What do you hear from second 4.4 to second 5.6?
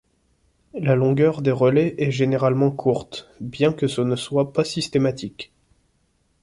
pas systématique.